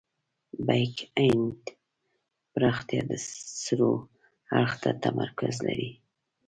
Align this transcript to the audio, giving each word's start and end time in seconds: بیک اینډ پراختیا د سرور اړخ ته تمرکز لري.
بیک 0.67 0.95
اینډ 1.19 1.59
پراختیا 2.53 3.01
د 3.09 3.11
سرور 3.63 3.99
اړخ 4.57 4.73
ته 4.83 4.89
تمرکز 5.03 5.55
لري. 5.67 5.91